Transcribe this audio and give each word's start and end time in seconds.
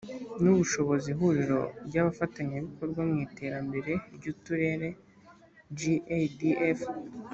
n 0.41 0.43
ubushobozi 0.53 1.07
ihuriro 1.13 1.59
ry 1.87 1.95
abafatanyabikorwa 2.01 3.01
mu 3.09 3.17
iterambere 3.27 3.91
ry 4.15 4.25
uturere 4.33 4.87
jadf 5.79 6.79